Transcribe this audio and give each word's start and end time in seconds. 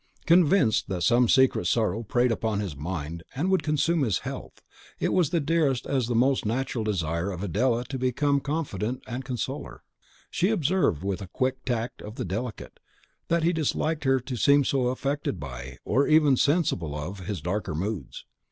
Convinced 0.25 0.87
that 0.89 1.03
some 1.03 1.29
secret 1.29 1.67
sorrow 1.67 2.01
preyed 2.01 2.31
upon 2.31 2.59
his 2.59 2.75
mind, 2.75 3.21
and 3.35 3.51
would 3.51 3.61
consume 3.61 4.01
his 4.01 4.17
health, 4.25 4.63
it 4.99 5.13
was 5.13 5.29
the 5.29 5.39
dearest 5.39 5.85
as 5.85 6.07
the 6.07 6.15
most 6.15 6.43
natural 6.43 6.83
desire 6.83 7.29
of 7.29 7.43
Adela 7.43 7.83
to 7.83 7.99
become 7.99 8.37
his 8.37 8.43
confidant 8.45 9.03
and 9.05 9.23
consoler. 9.23 9.83
She 10.31 10.49
observed, 10.49 11.03
with 11.03 11.19
the 11.19 11.27
quick 11.27 11.63
tact 11.65 12.01
of 12.01 12.15
the 12.15 12.25
delicate, 12.25 12.79
that 13.27 13.43
he 13.43 13.53
disliked 13.53 14.03
her 14.05 14.19
to 14.19 14.35
seem 14.37 14.63
affected 14.73 15.39
by, 15.39 15.77
or 15.85 16.07
even 16.07 16.35
sensible 16.35 16.95
of, 16.95 17.27
his 17.27 17.39
darker 17.39 17.75
moods. 17.75 18.25